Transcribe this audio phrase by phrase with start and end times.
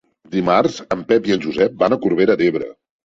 [0.35, 2.73] Dimarts en Pep i en Josep van a Corbera d'Ebre.